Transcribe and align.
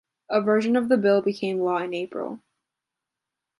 A 0.31 0.41
version 0.41 0.75
of 0.75 0.89
the 0.89 0.97
bill 0.97 1.21
became 1.21 1.59
law 1.59 1.77
in 1.77 1.93
April. 1.93 2.39